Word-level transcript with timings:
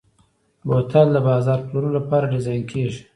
بوتل 0.67 1.07
د 1.13 1.17
بازار 1.27 1.59
پلورلو 1.67 1.95
لپاره 1.99 2.29
ډیزاین 2.33 2.63
کېږي. 2.71 3.01